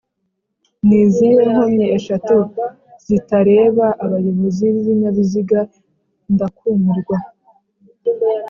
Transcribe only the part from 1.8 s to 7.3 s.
eshatu zitareba abayobozi b’ibinyabiziga ndakumirwa